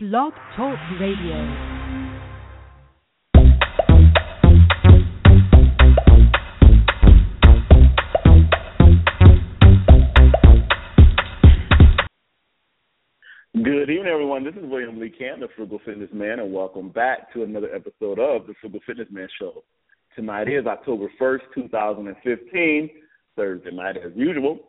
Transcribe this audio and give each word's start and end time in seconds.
Blog 0.00 0.32
Talk 0.54 0.78
Radio. 1.00 1.34
Good 13.56 13.90
evening, 13.90 14.06
everyone. 14.06 14.44
This 14.44 14.54
is 14.54 14.60
William 14.62 15.00
Lee 15.00 15.10
Camp, 15.10 15.40
the 15.40 15.48
Frugal 15.56 15.80
Fitness 15.84 16.08
Man, 16.12 16.38
and 16.38 16.52
welcome 16.52 16.90
back 16.90 17.32
to 17.32 17.42
another 17.42 17.74
episode 17.74 18.20
of 18.20 18.46
the 18.46 18.54
Frugal 18.60 18.78
Fitness 18.86 19.08
Man 19.10 19.26
Show. 19.36 19.64
Tonight 20.14 20.48
is 20.48 20.64
October 20.66 21.10
1st, 21.20 21.40
2015, 21.56 22.90
Thursday 23.34 23.70
night 23.72 23.96
as 23.96 24.12
usual. 24.14 24.60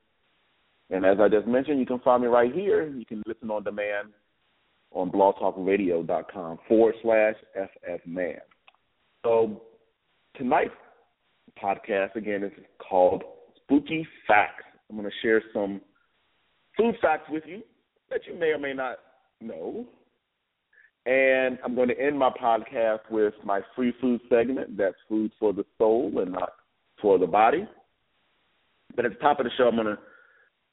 And 0.91 1.05
as 1.05 1.17
I 1.21 1.29
just 1.29 1.47
mentioned, 1.47 1.79
you 1.79 1.85
can 1.85 1.99
find 1.99 2.21
me 2.21 2.27
right 2.27 2.53
here. 2.53 2.87
You 2.87 3.05
can 3.05 3.23
listen 3.25 3.49
on 3.49 3.63
demand 3.63 4.09
on 4.91 5.09
blogtalkradio.com 5.09 6.59
forward 6.67 6.95
slash 7.01 7.35
FFman. 7.57 8.39
So 9.23 9.61
tonight's 10.35 10.71
podcast, 11.61 12.15
again, 12.15 12.43
is 12.43 12.51
called 12.77 13.23
Spooky 13.63 14.05
Facts. 14.27 14.65
I'm 14.89 14.97
going 14.97 15.09
to 15.09 15.15
share 15.21 15.41
some 15.53 15.79
food 16.75 16.95
facts 17.01 17.29
with 17.29 17.43
you 17.45 17.61
that 18.09 18.21
you 18.27 18.37
may 18.37 18.47
or 18.47 18.59
may 18.59 18.73
not 18.73 18.97
know. 19.39 19.85
And 21.05 21.57
I'm 21.63 21.73
going 21.73 21.87
to 21.87 21.99
end 21.99 22.19
my 22.19 22.29
podcast 22.29 22.99
with 23.09 23.33
my 23.45 23.61
free 23.75 23.93
food 24.01 24.19
segment. 24.29 24.77
That's 24.77 24.95
food 25.07 25.31
for 25.39 25.53
the 25.53 25.63
soul 25.77 26.11
and 26.17 26.33
not 26.33 26.51
for 27.01 27.17
the 27.17 27.25
body. 27.25 27.65
But 28.95 29.05
at 29.05 29.13
the 29.13 29.19
top 29.19 29.39
of 29.39 29.45
the 29.45 29.51
show, 29.57 29.69
I'm 29.69 29.75
going 29.75 29.87
to 29.87 29.97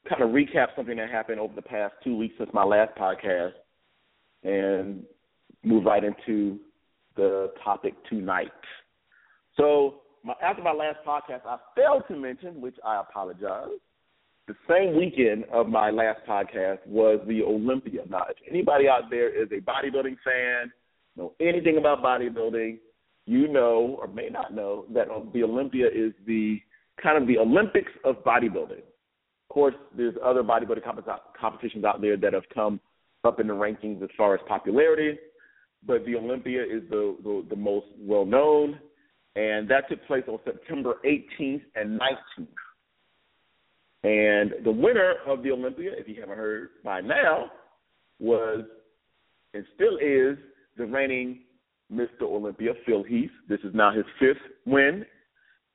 kind 0.09 0.21
of 0.21 0.29
recap 0.29 0.67
something 0.75 0.97
that 0.97 1.09
happened 1.09 1.39
over 1.39 1.53
the 1.53 1.61
past 1.61 1.93
two 2.03 2.17
weeks 2.17 2.35
since 2.37 2.49
my 2.53 2.63
last 2.63 2.97
podcast 2.97 3.53
and 4.43 5.03
move 5.63 5.85
right 5.85 6.03
into 6.03 6.59
the 7.15 7.51
topic 7.63 7.93
tonight. 8.09 8.51
So, 9.55 10.01
my, 10.23 10.33
after 10.41 10.61
my 10.63 10.73
last 10.73 10.99
podcast, 11.05 11.45
I 11.45 11.57
failed 11.75 12.03
to 12.09 12.15
mention, 12.15 12.61
which 12.61 12.75
I 12.85 12.99
apologize, 12.99 13.67
the 14.47 14.55
same 14.67 14.97
weekend 14.97 15.45
of 15.53 15.67
my 15.67 15.91
last 15.91 16.21
podcast 16.27 16.79
was 16.87 17.19
the 17.27 17.43
Olympia. 17.43 18.01
Now, 18.09 18.25
if 18.29 18.37
anybody 18.49 18.87
out 18.87 19.03
there 19.09 19.29
is 19.29 19.49
a 19.51 19.61
bodybuilding 19.61 20.17
fan, 20.23 20.71
know 21.15 21.33
anything 21.39 21.77
about 21.77 22.01
bodybuilding, 22.01 22.79
you 23.25 23.47
know 23.47 23.97
or 24.01 24.07
may 24.07 24.29
not 24.29 24.55
know 24.55 24.85
that 24.93 25.07
the 25.33 25.43
Olympia 25.43 25.87
is 25.87 26.13
the 26.25 26.59
kind 27.01 27.21
of 27.21 27.27
the 27.27 27.37
Olympics 27.37 27.91
of 28.03 28.23
bodybuilding. 28.23 28.81
Of 29.49 29.53
course, 29.53 29.75
there's 29.97 30.13
other 30.23 30.43
bodybuilding 30.43 30.83
competitions 31.39 31.83
out 31.83 32.01
there 32.01 32.17
that 32.17 32.33
have 32.33 32.43
come 32.53 32.79
up 33.23 33.39
in 33.39 33.47
the 33.47 33.53
rankings 33.53 34.01
as 34.03 34.09
far 34.15 34.35
as 34.35 34.41
popularity, 34.47 35.17
but 35.85 36.05
the 36.05 36.15
Olympia 36.15 36.61
is 36.61 36.83
the, 36.89 37.17
the, 37.23 37.45
the 37.49 37.55
most 37.55 37.87
well 37.99 38.25
known, 38.25 38.79
and 39.35 39.67
that 39.69 39.89
took 39.89 40.05
place 40.05 40.23
on 40.27 40.39
September 40.45 40.95
18th 41.03 41.61
and 41.75 41.99
19th. 41.99 42.47
And 44.03 44.63
the 44.63 44.71
winner 44.71 45.15
of 45.27 45.43
the 45.43 45.51
Olympia, 45.51 45.91
if 45.97 46.07
you 46.07 46.21
haven't 46.21 46.37
heard 46.37 46.69
by 46.83 47.01
now, 47.01 47.51
was 48.19 48.63
and 49.53 49.65
still 49.75 49.97
is 49.97 50.37
the 50.77 50.85
reigning 50.85 51.39
Mr. 51.91 52.21
Olympia, 52.21 52.73
Phil 52.85 53.03
Heath. 53.03 53.31
This 53.47 53.59
is 53.63 53.73
now 53.73 53.91
his 53.91 54.05
fifth 54.19 54.37
win, 54.65 55.05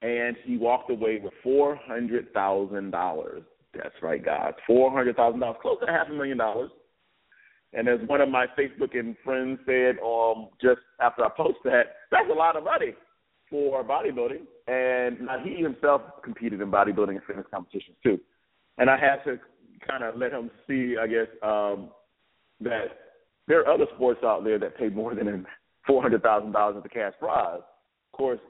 and 0.01 0.37
he 0.45 0.57
walked 0.57 0.91
away 0.91 1.21
with 1.23 1.33
four 1.43 1.77
hundred 1.77 2.33
thousand 2.33 2.93
dollars. 2.93 3.43
That's 3.77 3.95
right, 4.03 4.25
guys, 4.25 4.53
four 4.67 4.91
hundred 4.91 5.17
thousand 5.17 5.41
dollars, 5.41 5.59
close 5.62 5.79
to 5.85 5.93
half 5.93 6.09
a 6.09 6.12
million 6.12 6.39
dollars. 6.39 6.71
And 7.73 7.89
as 7.89 7.99
one 8.07 8.21
of 8.21 8.29
my 8.29 8.47
Facebook 8.59 8.97
and 8.99 9.17
friends 9.25 9.59
said, 9.67 9.97
um, 10.05 10.49
just 10.62 10.81
after 11.01 11.25
I 11.25 11.29
posted 11.37 11.73
that, 11.73 11.83
that's 12.11 12.29
a 12.31 12.34
lot 12.34 12.57
of 12.57 12.63
money 12.65 12.95
for 13.51 13.83
bodybuilding. 13.83 14.43
And 14.69 15.27
now 15.27 15.39
he 15.43 15.61
himself 15.61 16.03
competed 16.23 16.61
in 16.61 16.71
bodybuilding 16.71 17.11
and 17.17 17.25
fitness 17.27 17.47
competitions 17.53 17.97
too. 18.03 18.21
And 18.79 18.89
I 18.89 18.97
had 18.97 19.25
to 19.25 19.39
kind 19.87 20.05
of 20.05 20.17
let 20.17 20.33
him 20.33 20.51
see, 20.69 20.97
I 21.01 21.07
guess, 21.07 21.27
um, 21.43 21.91
that 22.61 22.87
there 23.49 23.61
are 23.61 23.75
other 23.75 23.87
sports 23.97 24.21
out 24.25 24.45
there 24.45 24.59
that 24.59 24.79
pay 24.79 24.89
more 24.89 25.15
than 25.15 25.45
four 25.87 26.01
hundred 26.01 26.23
thousand 26.23 26.53
dollars 26.53 26.77
as 26.79 26.84
a 26.84 26.89
cash 26.89 27.13
prize. 27.19 27.59
Of 27.59 28.17
course, 28.17 28.41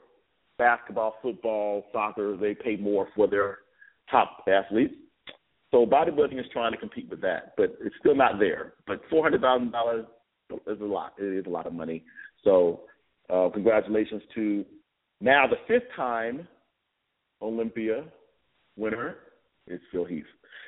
basketball, 0.57 1.15
football, 1.21 1.83
soccer, 1.91 2.37
they 2.37 2.53
pay 2.53 2.75
more 2.77 3.07
for 3.15 3.27
their 3.27 3.57
top 4.09 4.45
athletes. 4.47 4.93
So 5.71 5.85
bodybuilding 5.85 6.39
is 6.39 6.45
trying 6.53 6.71
to 6.71 6.77
compete 6.77 7.09
with 7.09 7.21
that, 7.21 7.53
but 7.57 7.75
it's 7.81 7.95
still 7.99 8.15
not 8.15 8.39
there. 8.39 8.73
But 8.87 9.01
four 9.09 9.23
hundred 9.23 9.41
thousand 9.41 9.71
dollars 9.71 10.05
is 10.67 10.79
a 10.81 10.85
lot. 10.85 11.13
It 11.17 11.39
is 11.39 11.45
a 11.45 11.49
lot 11.49 11.67
of 11.67 11.73
money. 11.73 12.03
So 12.43 12.81
uh, 13.29 13.49
congratulations 13.53 14.21
to 14.35 14.65
now 15.21 15.47
the 15.47 15.57
fifth 15.67 15.89
time 15.95 16.47
Olympia 17.41 18.05
winner 18.75 19.17
is 19.67 19.79
Phil 19.91 20.05
Heath. 20.05 20.25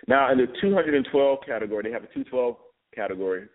Now 0.07 0.31
in 0.31 0.37
the 0.37 0.47
212 0.61 1.39
category, 1.45 1.83
they 1.83 1.91
have 1.91 2.03
a 2.03 2.07
212 2.07 2.55
category, 2.93 3.47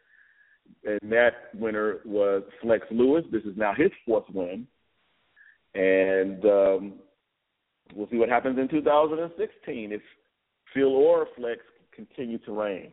and 0.85 1.01
that 1.11 1.55
winner 1.55 1.99
was 2.05 2.43
Flex 2.61 2.87
Lewis. 2.91 3.25
This 3.33 3.43
is 3.45 3.57
now 3.57 3.73
his 3.77 3.91
fourth 4.07 4.25
win, 4.33 4.67
and 5.75 6.45
um, 6.45 6.93
we'll 7.95 8.09
see 8.11 8.17
what 8.17 8.29
happens 8.29 8.59
in 8.59 8.69
2016 8.69 9.93
if 9.93 10.03
reign. 12.49 12.93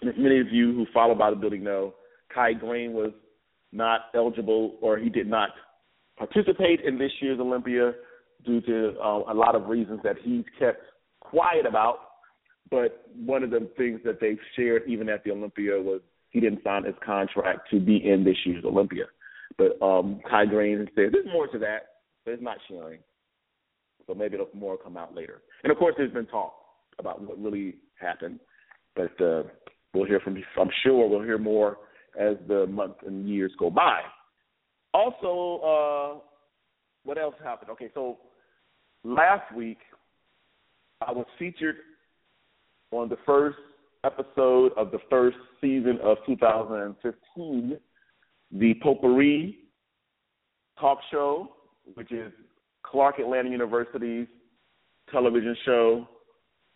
And 0.00 0.10
as 0.10 0.16
many 0.16 0.40
of 0.40 0.48
you 0.52 0.72
who 0.74 0.86
follow 0.92 1.14
bodybuilding 1.14 1.62
know, 1.62 1.94
Kai 2.32 2.52
Greene 2.52 2.92
was 2.92 3.12
not 3.72 4.02
eligible 4.14 4.76
or 4.80 4.98
he 4.98 5.08
did 5.08 5.26
not 5.26 5.50
participate 6.16 6.80
in 6.80 6.98
this 6.98 7.10
year's 7.20 7.40
Olympia 7.40 7.92
due 8.44 8.60
to 8.62 8.94
uh, 9.00 9.32
a 9.32 9.34
lot 9.34 9.54
of 9.54 9.68
reasons 9.68 10.00
that 10.04 10.16
he's 10.22 10.44
kept 10.58 10.82
quiet 11.20 11.66
about. 11.66 11.98
But 12.70 13.06
one 13.16 13.42
of 13.42 13.50
the 13.50 13.68
things 13.76 14.00
that 14.04 14.20
they've 14.20 14.38
shared 14.54 14.82
even 14.86 15.08
at 15.08 15.24
the 15.24 15.30
Olympia 15.30 15.80
was 15.80 16.00
he 16.30 16.40
didn't 16.40 16.62
sign 16.62 16.84
his 16.84 16.94
contract 17.04 17.70
to 17.70 17.80
be 17.80 17.96
in 17.96 18.24
this 18.24 18.36
year's 18.44 18.64
Olympia. 18.64 19.04
But 19.56 19.80
um, 19.82 20.20
Kai 20.28 20.46
Greene 20.46 20.86
said 20.94 21.10
there's 21.12 21.26
more 21.32 21.48
to 21.48 21.58
that, 21.60 21.86
but 22.24 22.32
it's 22.32 22.42
not 22.42 22.58
sharing. 22.68 23.00
So 24.06 24.14
maybe 24.14 24.34
it'll 24.34 24.48
more 24.54 24.76
come 24.76 24.96
out 24.96 25.14
later. 25.14 25.42
And 25.64 25.72
of 25.72 25.78
course, 25.78 25.94
there's 25.96 26.12
been 26.12 26.26
talk 26.26 26.54
about 26.98 27.20
what 27.22 27.42
really 27.42 27.76
happened, 28.00 28.40
but 28.96 29.20
uh, 29.20 29.42
we'll 29.94 30.06
hear 30.06 30.20
from. 30.20 30.36
I'm 30.58 30.70
sure 30.82 31.08
we'll 31.08 31.22
hear 31.22 31.38
more 31.38 31.78
as 32.18 32.36
the 32.46 32.66
months 32.66 32.98
and 33.06 33.28
years 33.28 33.52
go 33.58 33.70
by. 33.70 34.00
Also, 34.94 35.60
uh, 35.62 36.20
what 37.04 37.18
else 37.18 37.34
happened? 37.42 37.70
Okay, 37.70 37.90
so 37.94 38.18
last 39.04 39.54
week 39.54 39.78
I 41.06 41.12
was 41.12 41.26
featured 41.38 41.76
on 42.90 43.08
the 43.08 43.18
first 43.26 43.58
episode 44.04 44.72
of 44.76 44.90
the 44.90 44.98
first 45.10 45.36
season 45.60 45.98
of 46.02 46.18
2015, 46.26 47.78
the 48.52 48.74
Potpourri 48.82 49.58
talk 50.80 50.98
show, 51.10 51.48
which 51.94 52.12
is 52.12 52.32
Clark 52.84 53.18
Atlanta 53.18 53.50
University's 53.50 54.26
television 55.10 55.56
show 55.64 56.08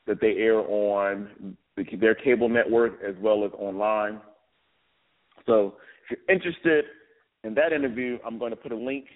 that 0.06 0.20
they 0.20 0.34
air 0.38 0.58
on 0.58 1.56
the, 1.76 1.84
their 2.00 2.14
cable 2.14 2.48
network 2.48 2.98
as 3.06 3.14
well 3.20 3.44
as 3.44 3.50
online. 3.58 4.20
So 5.46 5.74
if 6.10 6.18
you're 6.18 6.36
interested 6.36 6.84
in 7.44 7.54
that 7.54 7.72
interview, 7.72 8.18
I'm 8.24 8.38
going 8.38 8.50
to 8.50 8.56
put 8.56 8.72
a 8.72 8.76
link 8.76 9.06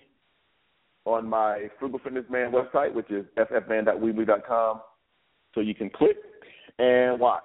on 1.04 1.28
my 1.28 1.68
Frugal 1.78 2.00
Fitness 2.02 2.24
Man 2.28 2.52
website, 2.52 2.92
which 2.92 3.10
is 3.10 3.24
ffman.weebly.com, 3.38 4.80
so 5.54 5.60
you 5.60 5.74
can 5.74 5.88
click 5.90 6.16
and 6.78 7.20
watch. 7.20 7.42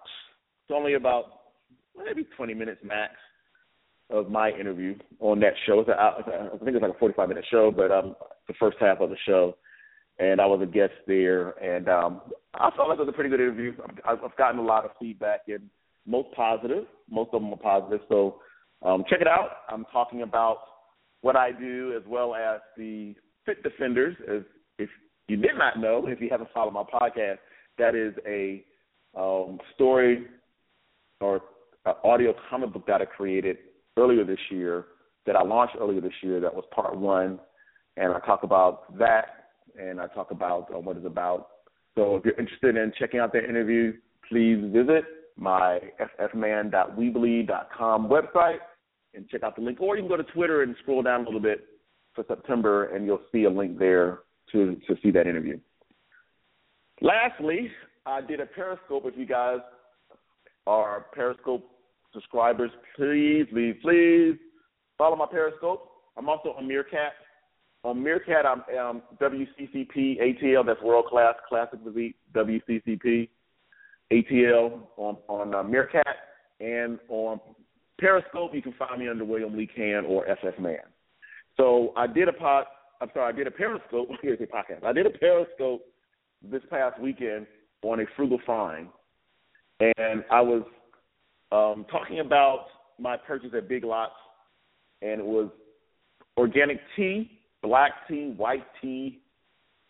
It's 0.67 0.75
only 0.75 0.95
about 0.95 1.25
maybe 1.97 2.27
20 2.35 2.53
minutes 2.53 2.81
max 2.83 3.13
of 4.09 4.29
my 4.29 4.51
interview 4.51 4.97
on 5.19 5.39
that 5.39 5.53
show. 5.65 5.79
It's 5.79 5.89
a, 5.89 5.93
I 5.93 6.57
think 6.63 6.75
it's 6.75 6.81
like 6.81 6.95
a 6.95 6.99
45 6.99 7.29
minute 7.29 7.45
show, 7.49 7.71
but 7.71 7.91
um, 7.91 8.15
the 8.47 8.53
first 8.59 8.77
half 8.79 8.99
of 8.99 9.09
the 9.09 9.15
show, 9.25 9.55
and 10.19 10.39
I 10.39 10.45
was 10.45 10.61
a 10.61 10.65
guest 10.65 10.93
there, 11.07 11.51
and 11.63 11.89
um, 11.89 12.21
I 12.53 12.69
felt 12.75 12.89
like 12.89 12.97
it 12.99 13.05
was 13.05 13.09
a 13.09 13.13
pretty 13.13 13.29
good 13.29 13.39
interview. 13.39 13.73
I've, 14.05 14.23
I've 14.23 14.37
gotten 14.37 14.59
a 14.59 14.63
lot 14.63 14.85
of 14.85 14.91
feedback, 14.99 15.41
and 15.47 15.69
most 16.05 16.29
positive. 16.35 16.85
Most 17.09 17.29
of 17.33 17.41
them 17.41 17.53
are 17.53 17.57
positive. 17.57 18.01
So 18.09 18.37
um, 18.81 19.03
check 19.09 19.21
it 19.21 19.27
out. 19.27 19.49
I'm 19.69 19.85
talking 19.91 20.21
about 20.21 20.57
what 21.21 21.35
I 21.35 21.51
do 21.51 21.93
as 21.95 22.03
well 22.07 22.35
as 22.35 22.61
the 22.77 23.15
Fit 23.45 23.63
Defenders. 23.63 24.15
As 24.29 24.41
if 24.79 24.89
you 25.27 25.37
did 25.37 25.57
not 25.57 25.79
know, 25.79 26.07
if 26.07 26.19
you 26.19 26.29
haven't 26.29 26.49
followed 26.53 26.73
my 26.73 26.83
podcast, 26.83 27.37
that 27.77 27.95
is 27.95 28.13
a 28.27 28.63
um, 29.17 29.59
story 29.75 30.25
or 31.19 31.41
audio 32.03 32.33
comic 32.49 32.73
book 32.73 32.85
that 32.87 33.01
I 33.01 33.05
created 33.05 33.57
earlier 33.97 34.23
this 34.23 34.39
year 34.49 34.85
that 35.25 35.35
I 35.35 35.43
launched 35.43 35.75
earlier 35.79 36.01
this 36.01 36.13
year. 36.21 36.39
That 36.39 36.53
was 36.53 36.65
part 36.73 36.97
one, 36.97 37.39
and 37.97 38.13
I 38.13 38.19
talk 38.19 38.43
about 38.43 38.97
that, 38.97 39.40
and 39.79 39.99
I 39.99 40.07
talk 40.07 40.31
about 40.31 40.73
uh, 40.73 40.79
what 40.79 40.97
it's 40.97 41.05
about. 41.05 41.47
So 41.95 42.15
if 42.15 42.25
you're 42.25 42.39
interested 42.39 42.77
in 42.77 42.91
checking 42.97 43.19
out 43.19 43.33
that 43.33 43.43
interview, 43.43 43.93
please 44.29 44.63
visit 44.71 45.03
my 45.37 45.79
ffman.weebly.com 46.19 48.07
website 48.09 48.59
and 49.13 49.27
check 49.29 49.43
out 49.43 49.55
the 49.55 49.61
link, 49.61 49.81
or 49.81 49.97
you 49.97 50.03
can 50.03 50.09
go 50.09 50.17
to 50.17 50.23
Twitter 50.23 50.63
and 50.63 50.75
scroll 50.81 51.01
down 51.01 51.21
a 51.21 51.23
little 51.25 51.41
bit 51.41 51.65
for 52.13 52.23
September, 52.27 52.95
and 52.95 53.05
you'll 53.05 53.21
see 53.31 53.43
a 53.43 53.49
link 53.49 53.77
there 53.77 54.19
to 54.51 54.75
to 54.87 54.95
see 55.03 55.11
that 55.11 55.27
interview. 55.27 55.59
Lastly, 57.01 57.69
I 58.05 58.21
did 58.21 58.39
a 58.39 58.45
Periscope. 58.45 59.03
If 59.05 59.17
you 59.17 59.25
guys 59.25 59.59
are 60.67 61.07
Periscope 61.13 61.67
subscribers, 62.13 62.71
please, 62.95 63.45
please, 63.51 63.75
please 63.81 64.35
follow 64.97 65.15
my 65.15 65.25
Periscope. 65.25 65.87
I'm 66.17 66.29
also 66.29 66.49
on 66.57 66.67
Meerkat. 66.67 67.13
On 67.83 68.01
Meerkat, 68.01 68.45
I'm 68.45 68.61
um, 68.77 69.01
WCCP 69.19 70.19
ATL. 70.21 70.65
That's 70.65 70.81
World 70.81 71.05
Class 71.05 71.33
Classic 71.49 71.79
Physique 71.83 72.15
WCCP 72.33 73.27
ATL 74.13 74.81
on 74.97 75.17
on 75.27 75.55
uh, 75.55 75.63
Meerkat 75.63 76.05
and 76.59 76.99
on 77.09 77.39
Periscope. 77.99 78.53
You 78.53 78.61
can 78.61 78.73
find 78.73 78.99
me 78.99 79.09
under 79.09 79.25
William 79.25 79.57
Lee 79.57 79.67
Can 79.67 80.05
or 80.05 80.25
FF 80.25 80.59
Man. 80.59 80.77
So 81.57 81.91
I 81.97 82.05
did 82.05 82.27
a 82.27 82.33
pod. 82.33 82.65
I'm 83.01 83.09
sorry, 83.15 83.33
I 83.33 83.35
did 83.35 83.47
a 83.47 83.51
Periscope. 83.51 84.09
Here's 84.21 84.39
a 84.39 84.43
podcast. 84.43 84.83
I 84.85 84.93
did 84.93 85.07
a 85.07 85.11
Periscope 85.11 85.81
this 86.43 86.61
past 86.69 86.99
weekend 87.01 87.47
on 87.83 87.99
a 87.99 88.03
frugal 88.15 88.39
find, 88.45 88.87
and 89.79 90.23
I 90.29 90.41
was 90.41 90.63
um, 91.51 91.85
talking 91.91 92.19
about 92.19 92.67
my 92.99 93.17
purchase 93.17 93.49
at 93.57 93.67
Big 93.67 93.83
Lots, 93.83 94.13
and 95.01 95.19
it 95.19 95.25
was 95.25 95.49
organic 96.37 96.79
tea, 96.95 97.39
black 97.61 97.91
tea, 98.07 98.33
white 98.35 98.65
tea, 98.81 99.19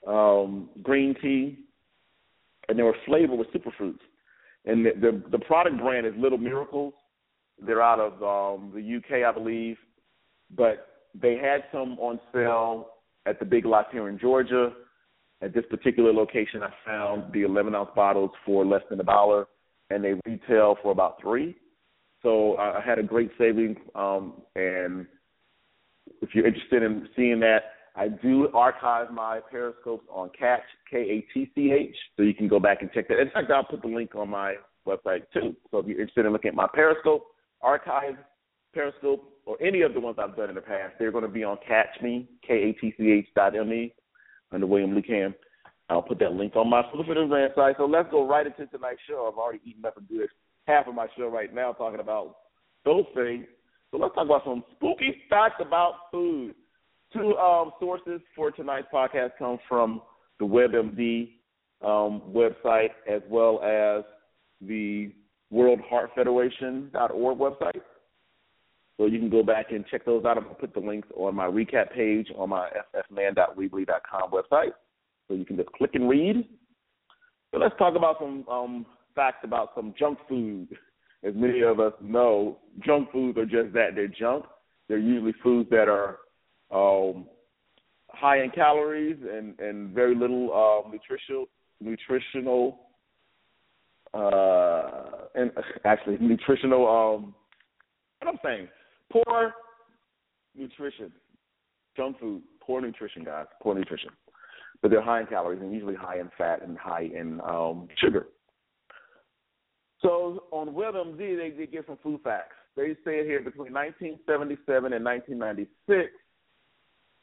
um, 0.07 0.69
green 0.81 1.15
tea, 1.21 1.59
and 2.68 2.77
they 2.77 2.83
were 2.83 2.95
flavored 3.06 3.38
with 3.38 3.47
superfruits. 3.50 4.00
And 4.65 4.85
the, 4.85 4.91
the 5.00 5.38
the 5.38 5.39
product 5.45 5.77
brand 5.79 6.06
is 6.06 6.13
Little 6.18 6.38
Miracles. 6.38 6.94
They're 7.59 7.81
out 7.81 8.00
of 8.00 8.13
um, 8.23 8.71
the 8.73 8.97
UK, 8.97 9.25
I 9.27 9.31
believe, 9.31 9.77
but 10.56 10.88
they 11.19 11.35
had 11.35 11.63
some 11.71 11.97
on 12.00 12.19
sale 12.33 12.88
at 13.25 13.39
the 13.39 13.45
Big 13.45 13.65
Lots 13.65 13.89
here 13.91 14.09
in 14.09 14.19
Georgia. 14.19 14.73
At 15.41 15.53
this 15.53 15.65
particular 15.69 16.13
location, 16.13 16.62
I 16.62 16.69
found 16.85 17.33
the 17.33 17.41
11 17.41 17.73
ounce 17.73 17.89
bottles 17.95 18.29
for 18.45 18.63
less 18.63 18.83
than 18.89 19.00
a 19.00 19.03
dollar, 19.03 19.47
and 19.89 20.03
they 20.03 20.13
retail 20.25 20.77
for 20.83 20.91
about 20.91 21.19
three. 21.19 21.56
So 22.21 22.57
I 22.57 22.79
had 22.85 23.00
a 23.00 23.03
great 23.03 23.31
savings. 23.39 23.77
Um, 23.95 24.44
and 24.56 25.07
if 26.21 26.30
you're 26.33 26.48
interested 26.48 26.83
in 26.83 27.07
seeing 27.15 27.39
that, 27.42 27.59
I 27.95 28.07
do 28.07 28.48
archive 28.53 29.12
my 29.12 29.42
periscopes 29.51 30.06
on 30.09 30.30
Katch 30.30 30.59
K 30.89 30.98
A 30.98 31.33
T 31.33 31.51
C 31.53 31.71
H, 31.71 31.95
so 32.15 32.24
you 32.24 32.33
can 32.33 32.48
go 32.48 32.59
back 32.59 32.81
and 32.81 32.92
check 32.92 33.07
that. 33.09 33.19
In 33.19 33.30
fact, 33.31 33.51
I'll 33.51 33.63
put 33.63 33.81
the 33.81 33.89
link 33.89 34.15
on 34.15 34.30
my 34.30 34.56
website 34.88 35.24
too. 35.33 35.56
So 35.69 35.80
if 35.80 35.88
you're 35.88 36.00
interested 36.00 36.25
in 36.25 36.31
looking 36.31 36.50
at 36.50 36.56
my 36.56 36.68
periscope 36.74 37.25
archive 37.62 38.15
periscope 38.74 39.27
or 39.45 39.62
any 39.62 39.81
of 39.81 39.94
the 39.94 40.00
ones 40.00 40.18
I've 40.18 40.38
done 40.38 40.50
in 40.50 40.56
the 40.56 40.62
past, 40.62 40.94
they're 40.98 41.12
going 41.12 41.25
to 41.25 41.30
be 41.30 41.44
on 41.44 41.57
Katch 41.69 42.01
Me 42.01 42.30
K 42.47 42.54
A 42.69 42.74
T 42.80 42.94
C 42.97 43.12
H 43.12 43.27
dot 43.36 43.56
M 43.56 43.71
E 43.74 43.94
under 44.51 44.65
William 44.65 44.95
Lee 44.95 45.01
Cam. 45.01 45.36
I'll 45.89 46.01
put 46.01 46.19
that 46.19 46.31
link 46.31 46.56
on 46.56 46.69
my 46.69 46.83
Flippin' 46.94 47.30
site. 47.54 47.75
So 47.77 47.86
let's 47.86 48.09
go 48.09 48.25
right 48.25 48.47
into 48.47 48.65
tonight's 48.68 49.01
show. 49.09 49.30
I've 49.30 49.38
already 49.38 49.59
eaten 49.65 49.86
up 49.86 49.97
a 49.97 50.01
good 50.01 50.30
half 50.65 50.88
of 50.88 50.95
my 50.95 51.07
show 51.18 51.27
right 51.27 51.54
now 51.54 51.74
talking 51.74 52.00
about 52.00 52.38
those 52.86 53.04
things. 53.13 53.45
So 53.92 53.98
let's 53.98 54.16
talk 54.16 54.26
about 54.26 54.44
some 54.46 54.64
spooky 54.76 55.22
facts 55.30 55.62
about 55.66 56.12
food. 56.12 56.56
Two 57.14 57.36
um, 57.36 57.72
sources 57.80 58.22
for 58.36 58.52
tonight's 58.52 58.88
podcast 58.94 59.32
come 59.38 59.60
from 59.68 60.02
the 60.40 60.46
WebMD 60.46 61.32
um, 61.86 62.22
website 62.34 62.92
as 63.10 63.22
well 63.30 63.62
as 63.62 64.06
the 64.62 65.12
World 65.50 65.82
Heart 65.90 66.12
Federation.org 66.16 67.38
website. 67.38 67.82
So 68.98 69.08
you 69.08 69.20
can 69.20 69.30
go 69.30 69.44
back 69.44 69.72
and 69.72 69.86
check 69.88 70.06
those 70.06 70.24
out. 70.26 70.38
I'm 70.38 70.44
going 70.44 70.56
to 70.56 70.62
put 70.62 70.74
the 70.74 70.80
links 70.80 71.10
on 71.18 71.36
my 71.36 71.48
recap 71.48 71.94
page 71.94 72.28
on 72.38 72.50
my 72.50 72.70
ffman.weebly.com 72.96 74.32
website. 74.32 74.72
So 75.28 75.34
you 75.34 75.44
can 75.44 75.58
just 75.58 75.72
click 75.72 75.92
and 75.96 76.08
read. 76.08 76.48
So 77.52 77.58
let's 77.60 77.76
talk 77.78 77.96
about 77.96 78.18
some 78.20 78.46
um, 78.48 78.86
facts 79.16 79.40
about 79.44 79.72
some 79.76 79.94
junk 79.98 80.20
food. 80.30 80.70
As 81.23 81.33
many 81.35 81.62
of 81.62 81.79
us 81.79 81.94
know, 82.01 82.57
junk 82.83 83.12
foods 83.12 83.38
are 83.38 83.45
just 83.45 83.73
that. 83.73 83.89
They're 83.95 84.07
junk. 84.07 84.45
They're 84.88 84.97
usually 84.97 85.33
foods 85.44 85.69
that 85.69 85.88
are 85.88 86.18
um, 86.71 87.25
high 88.09 88.44
in 88.44 88.50
calories 88.51 89.18
and, 89.21 89.59
and 89.59 89.94
very 89.94 90.15
little 90.15 90.51
uh, 90.51 90.89
nutritional 90.89 91.45
nutritional 91.79 92.79
uh, 94.13 95.27
and 95.35 95.51
actually 95.85 96.18
nutritional 96.19 96.88
um, 96.88 97.35
what 98.19 98.33
I'm 98.33 98.39
saying 98.44 98.68
poor 99.12 99.53
nutrition, 100.56 101.11
junk 101.95 102.19
food, 102.19 102.42
poor 102.61 102.81
nutrition, 102.81 103.23
guys, 103.23 103.45
poor 103.61 103.75
nutrition. 103.75 104.09
But 104.81 104.92
they're 104.92 105.01
high 105.01 105.21
in 105.21 105.28
calories 105.28 105.61
and 105.61 105.73
usually 105.73 105.95
high 105.95 106.19
in 106.19 106.30
fat 106.37 106.63
and 106.63 106.78
high 106.78 107.09
in 107.13 107.40
um, 107.42 107.87
sugar. 107.97 108.28
So 110.02 110.44
on 110.52 110.70
WebMD, 110.70 111.38
they, 111.38 111.56
did 111.56 111.72
give 111.72 111.86
some 111.88 111.98
food 112.02 112.22
facts. 112.24 112.56
They 112.76 112.96
say 113.06 113.26
here 113.26 113.42
between 113.42 113.74
1977 113.74 114.94
and 114.94 115.06
1996, 115.06 116.10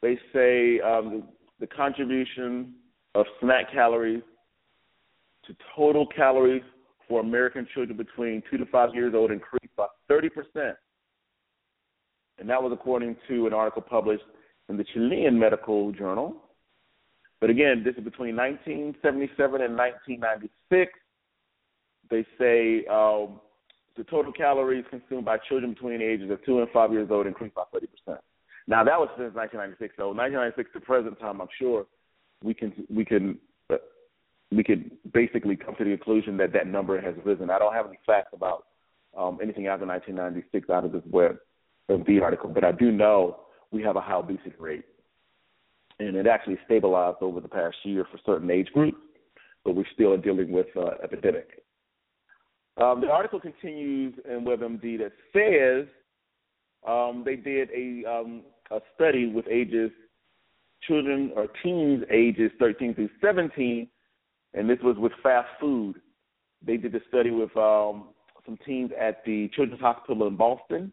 they 0.01 0.17
say 0.31 0.79
um, 0.79 1.09
the, 1.09 1.23
the 1.61 1.67
contribution 1.67 2.73
of 3.15 3.25
snack 3.41 3.71
calories 3.73 4.23
to 5.45 5.55
total 5.75 6.07
calories 6.07 6.63
for 7.07 7.19
American 7.21 7.67
children 7.73 7.97
between 7.97 8.43
two 8.49 8.57
to 8.57 8.65
five 8.67 8.93
years 8.93 9.13
old 9.15 9.31
increased 9.31 9.75
by 9.75 9.87
30 10.07 10.29
percent, 10.29 10.77
and 12.37 12.47
that 12.47 12.61
was 12.61 12.71
according 12.71 13.15
to 13.27 13.47
an 13.47 13.53
article 13.53 13.81
published 13.81 14.23
in 14.69 14.77
the 14.77 14.85
Chilean 14.93 15.37
Medical 15.37 15.91
Journal. 15.91 16.35
But 17.41 17.49
again, 17.49 17.81
this 17.83 17.95
is 17.95 18.03
between 18.03 18.35
1977 18.35 19.61
and 19.61 19.75
1996 19.75 20.91
they 22.09 22.25
say 22.37 22.85
um, 22.87 23.39
the 23.97 24.03
total 24.05 24.31
calories 24.31 24.85
consumed 24.89 25.25
by 25.25 25.37
children 25.37 25.73
between 25.73 25.99
the 25.99 26.05
ages 26.05 26.31
of 26.31 26.43
two 26.45 26.59
and 26.59 26.69
five 26.71 26.91
years 26.91 27.09
old 27.11 27.27
increased 27.27 27.55
by 27.55 27.63
30 27.73 27.87
percent. 27.87 28.23
Now 28.67 28.83
that 28.83 28.99
was 28.99 29.09
since 29.17 29.33
1996. 29.33 29.95
So 29.97 30.09
1996 30.09 30.73
to 30.73 30.79
present 30.79 31.19
time, 31.19 31.41
I'm 31.41 31.47
sure 31.57 31.85
we 32.43 32.53
can 32.53 32.71
we 32.89 33.03
can 33.03 33.37
uh, 33.71 33.77
we 34.51 34.63
could 34.63 34.91
basically 35.13 35.55
come 35.55 35.75
to 35.75 35.83
the 35.83 35.91
conclusion 35.91 36.37
that 36.37 36.53
that 36.53 36.67
number 36.67 36.99
has 37.01 37.15
risen. 37.25 37.49
I 37.49 37.59
don't 37.59 37.73
have 37.73 37.87
any 37.87 37.99
facts 38.05 38.29
about 38.33 38.65
um, 39.17 39.39
anything 39.41 39.67
after 39.67 39.85
1996 39.85 40.69
out 40.69 40.85
of 40.85 40.91
this 40.91 41.03
web 41.09 41.37
of 41.89 42.05
the 42.05 42.19
article, 42.21 42.49
but 42.49 42.63
I 42.63 42.71
do 42.71 42.91
know 42.91 43.39
we 43.71 43.81
have 43.83 43.95
a 43.95 44.01
high 44.01 44.15
obesity 44.15 44.53
rate, 44.59 44.85
and 45.99 46.15
it 46.15 46.27
actually 46.27 46.59
stabilized 46.65 47.17
over 47.21 47.39
the 47.41 47.47
past 47.47 47.75
year 47.83 48.05
for 48.11 48.19
certain 48.25 48.49
age 48.51 48.69
groups, 48.73 48.97
but 49.65 49.75
we're 49.75 49.85
still 49.93 50.15
dealing 50.17 50.51
with 50.51 50.67
uh, 50.77 50.91
epidemic. 51.03 51.63
Um, 52.81 53.01
the 53.01 53.09
article 53.09 53.39
continues 53.39 54.13
in 54.29 54.45
WebMD 54.45 54.99
that 54.99 55.11
says 55.33 55.87
um, 56.87 57.23
they 57.25 57.35
did 57.35 57.69
a, 57.71 58.09
um, 58.09 58.43
a 58.71 58.79
study 58.95 59.27
with 59.27 59.45
ages 59.47 59.91
children 60.87 61.31
or 61.35 61.47
teens 61.61 62.03
ages 62.09 62.51
13 62.57 62.95
through 62.95 63.09
17, 63.21 63.87
and 64.53 64.69
this 64.69 64.79
was 64.81 64.95
with 64.97 65.11
fast 65.21 65.49
food. 65.59 65.95
They 66.65 66.77
did 66.77 66.93
the 66.93 67.01
study 67.09 67.31
with 67.31 67.55
um, 67.57 68.09
some 68.45 68.57
teens 68.65 68.91
at 68.99 69.23
the 69.25 69.49
Children's 69.55 69.81
Hospital 69.81 70.27
in 70.27 70.35
Boston, 70.35 70.91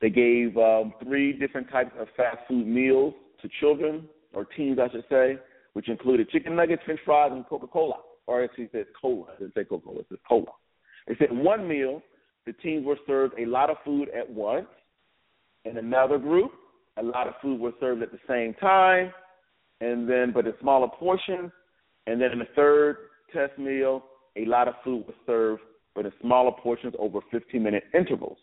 They 0.00 0.10
gave 0.10 0.56
um, 0.56 0.92
three 1.02 1.32
different 1.32 1.70
types 1.70 1.92
of 1.98 2.08
fast 2.16 2.38
food 2.46 2.66
meals 2.66 3.14
to 3.42 3.48
children 3.58 4.08
or 4.34 4.44
teens, 4.44 4.78
I 4.80 4.90
should 4.90 5.04
say, 5.10 5.38
which 5.72 5.88
included 5.88 6.28
chicken 6.28 6.54
nuggets, 6.54 6.82
French 6.84 7.00
fries, 7.04 7.32
and 7.32 7.46
Coca 7.46 7.66
Cola. 7.66 7.96
Or 8.28 8.44
actually, 8.44 8.68
says 8.72 8.84
cola. 9.00 9.24
It 9.32 9.38
didn't 9.40 9.54
say 9.54 9.64
Coca 9.64 9.86
Cola. 9.86 10.00
It 10.00 10.06
says 10.10 10.18
cola. 10.28 10.52
They 11.06 11.14
said 11.18 11.28
one 11.32 11.66
meal, 11.66 12.02
the 12.44 12.52
teams 12.52 12.84
were 12.84 12.98
served 13.06 13.34
a 13.38 13.46
lot 13.46 13.70
of 13.70 13.78
food 13.86 14.10
at 14.10 14.28
once. 14.28 14.66
In 15.64 15.78
another 15.78 16.18
group, 16.18 16.52
a 16.98 17.02
lot 17.02 17.26
of 17.26 17.34
food 17.40 17.58
was 17.58 17.72
served 17.80 18.02
at 18.02 18.12
the 18.12 18.18
same 18.28 18.52
time, 18.60 19.12
and 19.80 20.08
then 20.08 20.32
but 20.32 20.46
in 20.46 20.52
smaller 20.60 20.88
portions. 20.88 21.50
And 22.06 22.20
then 22.20 22.32
in 22.32 22.38
the 22.40 22.48
third 22.54 22.96
test 23.32 23.58
meal, 23.58 24.04
a 24.36 24.44
lot 24.44 24.68
of 24.68 24.74
food 24.84 25.06
was 25.06 25.16
served, 25.26 25.62
but 25.94 26.04
in 26.04 26.12
smaller 26.20 26.52
portions 26.62 26.94
over 26.98 27.20
15 27.30 27.62
minute 27.62 27.84
intervals. 27.94 28.38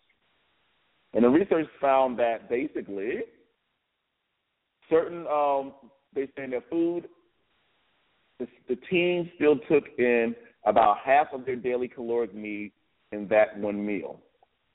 And 1.13 1.23
the 1.23 1.29
research 1.29 1.67
found 1.79 2.17
that 2.17 2.49
basically 2.49 3.19
certain 4.89 5.27
um, 5.27 5.73
they 6.15 6.27
say 6.35 6.45
in 6.45 6.49
their 6.49 6.63
food 6.71 7.05
the, 8.39 8.47
the 8.67 8.75
teens 8.89 9.27
still 9.35 9.57
took 9.69 9.83
in 9.97 10.35
about 10.65 10.97
half 11.03 11.27
of 11.33 11.45
their 11.45 11.55
daily 11.55 11.87
caloric 11.87 12.33
need 12.33 12.71
in 13.11 13.27
that 13.29 13.57
one 13.57 13.85
meal, 13.85 14.19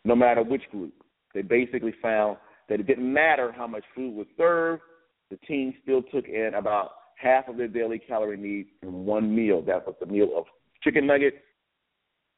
no 0.05 0.15
matter 0.15 0.43
which 0.43 0.63
group. 0.71 0.95
They 1.35 1.43
basically 1.43 1.95
found 2.01 2.37
that 2.69 2.81
it 2.81 2.87
didn't 2.87 3.13
matter 3.13 3.53
how 3.53 3.67
much 3.67 3.85
food 3.95 4.15
was 4.15 4.27
served, 4.37 4.83
the 5.31 5.37
team 5.39 5.75
still 5.83 6.03
took 6.03 6.27
in 6.27 6.53
about 6.57 6.91
half 7.17 7.49
of 7.49 7.57
their 7.57 7.69
daily 7.69 7.99
calorie 7.99 8.37
needs 8.37 8.69
in 8.83 9.05
one 9.05 9.35
meal. 9.35 9.63
That 9.63 9.87
was 9.87 9.95
the 10.01 10.07
meal 10.07 10.31
of 10.37 10.45
chicken 10.83 11.07
nuggets, 11.07 11.37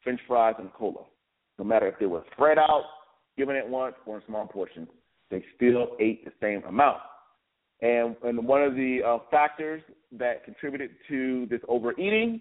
french 0.03 0.21
fries, 0.27 0.55
and 0.59 0.73
cola. 0.73 1.05
No 1.59 1.65
matter 1.65 1.87
if 1.87 1.99
they 1.99 2.07
were 2.07 2.25
spread 2.33 2.59
out, 2.59 2.85
given 3.39 3.57
at 3.57 3.69
once, 3.69 3.95
or 4.05 4.17
in 4.17 4.23
small 4.27 4.47
portions, 4.47 4.89
they 5.31 5.45
still 5.57 5.97
ate 6.01 6.25
the 6.25 6.33
same 6.41 6.63
amount. 6.65 6.99
And, 7.83 8.17
and 8.23 8.47
one 8.47 8.63
of 8.63 8.75
the 8.75 9.01
uh, 9.07 9.19
factors 9.31 9.83
that 10.13 10.45
contributed 10.45 10.91
to 11.09 11.47
this 11.51 11.61
overeating, 11.69 12.41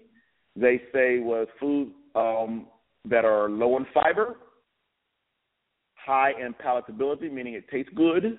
they 0.56 0.82
say, 0.94 1.20
was 1.20 1.48
food 1.60 1.92
um, 2.16 2.68
that 3.10 3.26
are 3.26 3.50
low 3.50 3.78
in 3.78 3.86
fiber, 3.94 4.36
high 5.96 6.32
in 6.40 6.54
palatability, 6.54 7.32
meaning 7.32 7.56
it 7.56 7.68
tastes 7.70 7.92
good. 7.96 8.38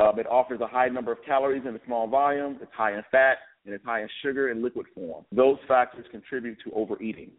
Um, 0.00 0.18
it 0.18 0.26
offers 0.26 0.60
a 0.60 0.66
high 0.66 0.88
number 0.88 1.12
of 1.12 1.18
calories 1.24 1.62
in 1.66 1.76
a 1.76 1.80
small 1.86 2.08
volume. 2.08 2.58
It's 2.60 2.72
high 2.74 2.96
in 2.96 3.02
fat 3.12 3.38
and 3.64 3.74
it's 3.74 3.84
high 3.84 4.02
in 4.02 4.08
sugar 4.22 4.50
in 4.50 4.62
liquid 4.62 4.86
form. 4.94 5.24
Those 5.30 5.58
factors 5.68 6.06
contribute 6.10 6.58
to 6.64 6.72
overeating. 6.74 7.30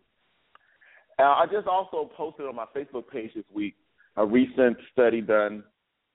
I 1.17 1.45
just 1.51 1.67
also 1.67 2.09
posted 2.15 2.47
on 2.47 2.55
my 2.55 2.65
Facebook 2.75 3.07
page 3.11 3.31
this 3.35 3.43
week 3.53 3.75
a 4.15 4.25
recent 4.25 4.77
study 4.91 5.21
done 5.21 5.63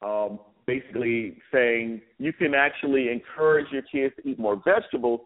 um, 0.02 0.40
basically 0.66 1.38
saying 1.52 2.02
you 2.18 2.32
can 2.32 2.54
actually 2.54 3.08
encourage 3.10 3.66
your 3.70 3.82
kids 3.82 4.14
to 4.16 4.28
eat 4.28 4.38
more 4.38 4.60
vegetables 4.64 5.20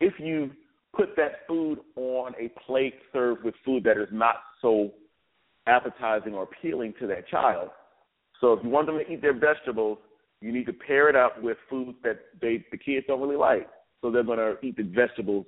if 0.00 0.14
you 0.18 0.50
put 0.94 1.16
that 1.16 1.46
food 1.46 1.78
on 1.96 2.32
a 2.38 2.48
plate 2.66 2.94
served 3.12 3.44
with 3.44 3.54
food 3.64 3.84
that 3.84 3.96
is 3.96 4.08
not 4.10 4.36
so 4.60 4.90
appetizing 5.66 6.34
or 6.34 6.42
appealing 6.42 6.92
to 7.00 7.06
that 7.06 7.28
child. 7.28 7.70
So 8.40 8.52
if 8.52 8.64
you 8.64 8.70
want 8.70 8.86
them 8.86 8.98
to 8.98 9.10
eat 9.10 9.22
their 9.22 9.38
vegetables, 9.38 9.98
you 10.40 10.52
need 10.52 10.66
to 10.66 10.72
pair 10.72 11.08
it 11.08 11.14
up 11.14 11.40
with 11.40 11.56
foods 11.70 11.96
that 12.02 12.18
they 12.40 12.64
the 12.72 12.76
kids 12.76 13.06
don't 13.06 13.20
really 13.20 13.36
like. 13.36 13.68
So 14.00 14.10
they're 14.10 14.24
going 14.24 14.38
to 14.38 14.56
eat 14.66 14.76
the 14.76 14.82
vegetables 14.82 15.46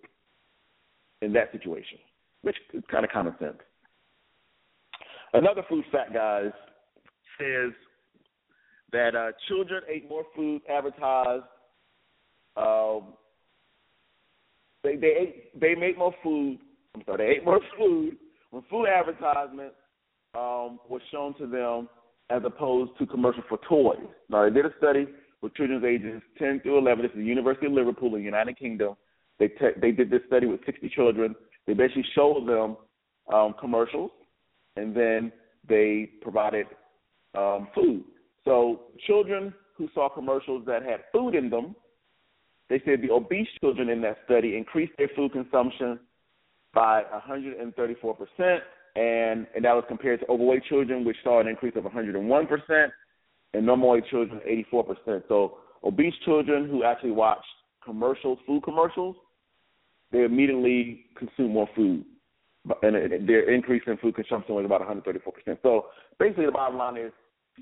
in 1.21 1.33
that 1.33 1.51
situation, 1.51 1.99
which 2.43 2.57
is 2.73 2.85
kind 2.89 3.05
of 3.05 3.11
common 3.11 3.35
sense. 3.41 3.59
Another 5.33 5.63
food 5.69 5.85
fact, 5.91 6.15
guys, 6.15 6.53
says 7.39 7.73
that 8.95 9.17
uh, 9.17 9.33
children 9.49 9.83
ate 9.89 10.09
more 10.09 10.25
food 10.35 10.63
advertised. 10.71 11.45
Um, 12.57 13.15
they 14.85 14.97
they 14.97 15.15
ate 15.21 15.61
they 15.61 15.75
made 15.75 15.99
more 15.99 16.15
food. 16.23 16.59
I'm 16.95 17.03
sorry, 17.05 17.27
they 17.27 17.33
ate 17.39 17.45
more 17.45 17.61
food 17.79 18.17
when 18.51 18.63
food 18.71 18.87
advertisement 18.87 19.73
um, 20.35 20.79
was 20.89 21.01
shown 21.11 21.37
to 21.39 21.47
them 21.47 21.89
as 22.31 22.43
opposed 22.45 22.93
to 22.99 23.07
commercial 23.07 23.43
for 23.49 23.59
toys. 23.69 24.07
Now 24.31 24.45
they 24.45 24.55
did 24.55 24.65
a 24.65 24.73
study 24.79 25.07
with 25.43 25.55
children's 25.55 25.85
ages 25.85 26.23
10 26.39 26.61
through 26.61 26.79
11. 26.79 27.03
This 27.03 27.11
is 27.11 27.19
the 27.19 27.25
University 27.25 27.67
of 27.67 27.73
Liverpool 27.73 28.15
in 28.15 28.21
the 28.21 28.25
United 28.25 28.57
Kingdom. 28.59 28.95
They 29.39 29.49
te- 29.49 29.79
they 29.81 29.91
did 29.91 30.09
this 30.09 30.23
study 30.29 30.47
with 30.47 30.61
60 30.65 30.89
children. 30.95 31.35
They 31.67 31.75
basically 31.75 32.07
showed 32.15 32.47
them 32.47 32.77
um, 33.33 33.55
commercials, 33.59 34.13
and 34.77 34.97
then 34.97 35.33
they 35.69 36.11
provided 36.23 36.67
um, 37.37 37.69
food. 37.75 38.05
So 38.45 38.83
children 39.07 39.55
who 39.77 39.89
saw 39.95 40.09
commercials 40.09 40.65
that 40.67 40.83
had 40.83 41.01
food 41.13 41.35
in 41.35 41.51
them, 41.51 41.75
they 42.69 42.81
said 42.85 43.03
the 43.03 43.11
obese 43.11 43.49
children 43.61 43.89
in 43.89 44.01
that 44.03 44.19
study 44.25 44.57
increased 44.57 44.93
their 44.99 45.11
food 45.15 45.33
consumption 45.33 45.99
by 46.73 47.03
134 47.11 48.15
percent, 48.15 48.63
and 48.97 49.47
and 49.55 49.65
that 49.65 49.75
was 49.75 49.85
compared 49.89 50.21
to 50.21 50.27
overweight 50.29 50.65
children, 50.65 51.05
which 51.05 51.17
saw 51.23 51.41
an 51.41 51.49
increase 51.49 51.75
of 51.77 51.85
101 51.85 52.47
percent, 52.47 52.93
and 53.53 53.67
normal 53.67 53.91
weight 53.91 54.05
children 54.11 54.41
84 54.45 54.85
percent. 54.85 55.25
So 55.29 55.59
obese 55.83 56.15
children 56.25 56.69
who 56.69 56.85
actually 56.85 57.13
watched 57.13 57.45
commercials, 57.85 58.39
food 58.47 58.63
commercials, 58.63 59.17
they 60.11 60.25
immediately 60.25 61.07
consume 61.19 61.53
more 61.53 61.69
food, 61.77 62.05
and 62.83 63.29
their 63.29 63.53
increase 63.53 63.83
in 63.87 63.97
food 63.99 64.15
consumption 64.15 64.55
was 64.55 64.65
about 64.65 64.81
134 64.81 65.33
percent. 65.33 65.59
So 65.63 65.87
basically, 66.19 66.47
the 66.47 66.53
bottom 66.53 66.79
line 66.79 66.97
is 66.97 67.13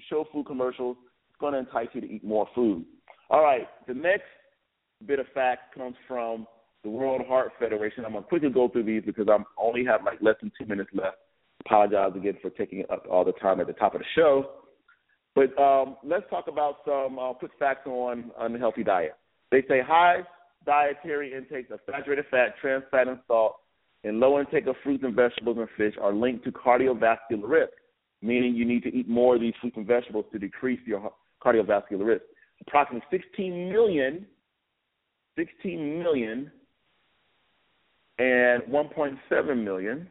show 0.08 0.25
food 0.32 0.46
commercials, 0.46 0.96
it's 1.30 1.40
going 1.40 1.52
to 1.52 1.61
entice 1.61 1.88
you 1.92 2.00
to 2.00 2.06
eat 2.11 2.25
more 2.25 2.46
food. 2.54 2.84
All 3.30 3.42
right, 3.42 3.68
the 3.87 3.94
next 3.94 4.25
bit 5.06 5.18
of 5.18 5.26
fact 5.34 5.75
comes 5.75 5.96
from 6.06 6.46
the 6.84 6.90
World 6.90 7.22
Heart 7.26 7.52
Federation. 7.58 8.04
I'm 8.04 8.12
going 8.12 8.25
to 8.25 8.28
quickly 8.28 8.50
go 8.50 8.68
through 8.68 8.84
these 8.84 9.02
because 9.04 9.26
I 9.28 9.38
only 9.61 9.84
have 9.84 10.04
like 10.04 10.20
less 10.20 10.37
than 10.40 10.52
two 10.58 10.66
minutes 10.66 10.90
left. 10.92 11.16
Apologize 11.64 12.12
again 12.16 12.37
for 12.42 12.50
taking 12.50 12.84
up 12.90 13.06
all 13.11 13.25
the 13.25 13.32
time 13.32 13.61
at 13.61 13.66
the 13.66 13.72
top 13.72 13.94
of 13.94 14.00
the 14.00 14.06
show. 14.16 14.50
But 15.34 15.56
um, 15.61 15.96
let's 16.04 16.25
talk 16.28 16.46
about 16.49 16.78
some 16.84 17.18
uh, 17.18 17.32
quick 17.34 17.52
facts 17.58 17.87
on 17.87 18.30
unhealthy 18.38 18.84
diet. 18.84 19.14
They 19.50 19.62
say 19.68 19.80
high 19.80 20.20
dietary 20.66 21.34
intake 21.34 21.70
of 21.70 21.80
saturated 21.90 22.26
fat, 22.30 22.54
trans 22.61 22.84
fat, 22.90 23.08
and 23.08 23.18
salt, 23.26 23.56
and 24.04 24.18
low 24.18 24.40
intake 24.40 24.66
of 24.66 24.76
fruits 24.82 25.04
and 25.04 25.14
vegetables 25.14 25.56
and 25.58 25.68
fish 25.76 25.94
are 26.00 26.12
linked 26.12 26.44
to 26.44 26.52
cardiovascular 26.52 27.49
risk 27.49 27.72
meaning 28.22 28.54
you 28.54 28.64
need 28.64 28.82
to 28.84 28.94
eat 28.94 29.08
more 29.08 29.34
of 29.34 29.40
these 29.40 29.54
fruits 29.60 29.76
and 29.76 29.86
vegetables 29.86 30.24
to 30.32 30.38
decrease 30.38 30.80
your 30.86 31.12
cardiovascular 31.44 32.06
risk. 32.06 32.22
Approximately 32.66 33.06
16 33.10 33.70
million, 33.70 34.24
16 35.36 35.98
million, 35.98 36.50
and 38.18 38.62
1.7 38.62 39.64
million, 39.64 40.08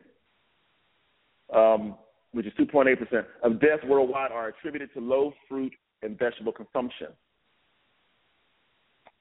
um, 1.55 1.95
which 2.33 2.45
is 2.45 2.53
2.8 2.59 2.99
percent 2.99 3.25
of 3.43 3.61
deaths 3.61 3.83
worldwide, 3.87 4.31
are 4.31 4.49
attributed 4.49 4.93
to 4.93 4.99
low 4.99 5.33
fruit 5.47 5.73
and 6.01 6.19
vegetable 6.19 6.51
consumption. 6.51 7.07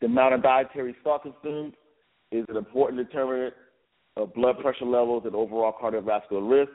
The 0.00 0.06
amount 0.06 0.34
of 0.34 0.42
dietary 0.42 0.96
salt 1.04 1.22
consumed 1.22 1.74
is 2.32 2.44
an 2.48 2.56
important 2.56 3.06
determinant 3.06 3.54
of 4.16 4.34
blood 4.34 4.58
pressure 4.60 4.86
levels 4.86 5.22
and 5.26 5.34
overall 5.34 5.74
cardiovascular 5.80 6.50
risk 6.50 6.72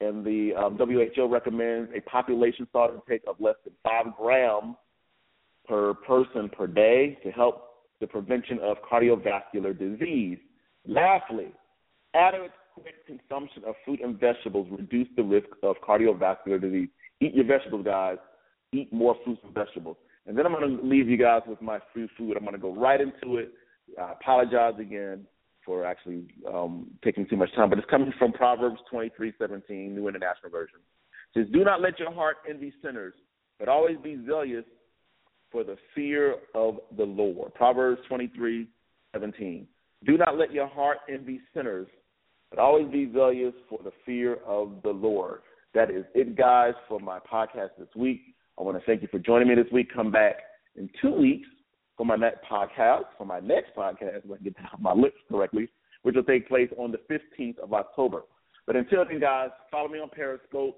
and 0.00 0.24
the 0.24 0.52
um, 0.54 0.78
WHO 0.78 1.26
recommends 1.26 1.90
a 1.96 2.00
population 2.02 2.66
salt 2.72 2.92
intake 2.94 3.22
of 3.26 3.36
less 3.40 3.56
than 3.64 3.74
five 3.82 4.16
grams 4.16 4.76
per 5.66 5.94
person 5.94 6.48
per 6.48 6.66
day 6.66 7.18
to 7.22 7.30
help 7.30 7.64
the 8.00 8.06
prevention 8.06 8.58
of 8.62 8.76
cardiovascular 8.90 9.76
disease. 9.76 10.38
Lastly, 10.86 11.48
adequate 12.14 12.52
consumption 13.06 13.64
of 13.66 13.74
fruit 13.84 14.00
and 14.02 14.18
vegetables 14.18 14.68
reduce 14.70 15.08
the 15.16 15.22
risk 15.22 15.48
of 15.62 15.76
cardiovascular 15.86 16.60
disease. 16.60 16.88
Eat 17.20 17.34
your 17.34 17.44
vegetables, 17.44 17.84
guys. 17.84 18.18
Eat 18.72 18.92
more 18.92 19.16
fruits 19.24 19.40
and 19.44 19.52
vegetables. 19.52 19.96
And 20.26 20.38
then 20.38 20.46
I'm 20.46 20.52
going 20.52 20.76
to 20.76 20.82
leave 20.84 21.08
you 21.08 21.16
guys 21.16 21.42
with 21.46 21.60
my 21.60 21.80
free 21.92 22.08
food. 22.16 22.36
I'm 22.36 22.44
going 22.44 22.52
to 22.52 22.60
go 22.60 22.74
right 22.74 23.00
into 23.00 23.38
it. 23.38 23.52
I 24.00 24.12
apologize 24.12 24.74
again 24.78 25.26
for 25.68 25.84
actually 25.84 26.24
um, 26.50 26.86
taking 27.04 27.28
too 27.28 27.36
much 27.36 27.54
time, 27.54 27.68
but 27.68 27.78
it's 27.78 27.90
coming 27.90 28.10
from 28.18 28.32
Proverbs 28.32 28.80
23:17, 28.90 29.90
New 29.90 30.08
International 30.08 30.50
Version. 30.50 30.78
It 31.34 31.40
says, 31.40 31.52
"Do 31.52 31.62
not 31.62 31.82
let 31.82 31.98
your 31.98 32.10
heart 32.10 32.38
envy 32.48 32.72
sinners, 32.82 33.12
but 33.58 33.68
always 33.68 33.98
be 33.98 34.18
zealous 34.26 34.64
for 35.52 35.64
the 35.64 35.76
fear 35.94 36.36
of 36.54 36.80
the 36.96 37.04
Lord." 37.04 37.52
Proverbs 37.54 38.00
23:17. 38.08 39.66
Do 40.04 40.16
not 40.16 40.38
let 40.38 40.52
your 40.52 40.68
heart 40.68 41.00
envy 41.06 41.38
sinners, 41.52 41.86
but 42.48 42.58
always 42.58 42.88
be 42.88 43.12
zealous 43.12 43.54
for 43.68 43.78
the 43.84 43.92
fear 44.06 44.36
of 44.46 44.80
the 44.82 44.90
Lord. 44.90 45.42
That 45.74 45.90
is 45.90 46.06
it, 46.14 46.34
guys, 46.34 46.72
for 46.88 46.98
my 46.98 47.18
podcast 47.18 47.76
this 47.78 47.94
week. 47.94 48.22
I 48.58 48.62
want 48.62 48.78
to 48.78 48.84
thank 48.86 49.02
you 49.02 49.08
for 49.08 49.18
joining 49.18 49.48
me 49.48 49.54
this 49.54 49.70
week. 49.70 49.92
Come 49.92 50.10
back 50.10 50.36
in 50.76 50.88
two 51.02 51.12
weeks 51.12 51.48
for 51.98 52.06
my 52.06 52.16
next 52.16 52.38
podcast, 52.50 53.04
for 53.18 53.26
my 53.26 53.40
next 53.40 53.76
podcast, 53.76 54.24
if 54.24 54.30
I 54.32 54.42
get 54.42 54.54
my 54.78 54.94
lips 54.94 55.18
correctly, 55.28 55.68
which 56.02 56.14
will 56.14 56.22
take 56.22 56.48
place 56.48 56.70
on 56.78 56.92
the 56.92 57.00
15th 57.12 57.58
of 57.58 57.74
October. 57.74 58.22
But 58.66 58.76
until 58.76 59.04
then, 59.04 59.20
guys, 59.20 59.50
follow 59.70 59.88
me 59.88 59.98
on 59.98 60.08
Periscope, 60.08 60.76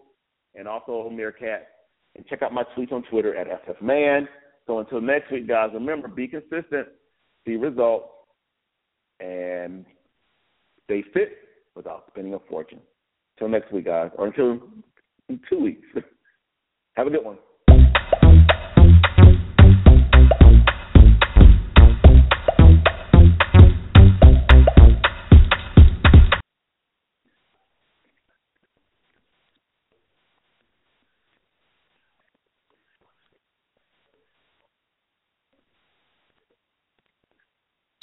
and 0.55 0.67
also 0.67 0.93
on 0.93 1.17
Meerkat. 1.17 1.69
And 2.17 2.27
check 2.27 2.43
out 2.43 2.53
my 2.53 2.65
tweets 2.77 2.91
on 2.91 3.03
Twitter 3.05 3.37
at 3.37 3.47
FFMan. 3.67 4.27
So 4.67 4.79
until 4.79 5.01
next 5.01 5.31
week, 5.31 5.47
guys, 5.47 5.71
remember, 5.75 6.09
be 6.09 6.27
consistent, 6.27 6.89
see 7.47 7.57
results, 7.57 8.09
and 9.21 9.85
stay 10.85 11.05
fit 11.13 11.37
without 11.77 12.05
spending 12.09 12.35
a 12.35 12.39
fortune. 12.49 12.81
Until 13.37 13.49
next 13.49 13.73
week, 13.73 13.85
guys, 13.85 14.11
or 14.17 14.27
until 14.27 14.61
in 15.29 15.41
two 15.49 15.61
weeks. 15.61 15.87
Have 16.95 17.07
a 17.07 17.11
good 17.11 17.25
one. 17.25 17.39